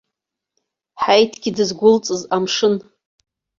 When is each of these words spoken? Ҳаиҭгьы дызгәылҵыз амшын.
Ҳаиҭгьы 1.01 1.51
дызгәылҵыз 1.57 2.21
амшын. 2.35 2.75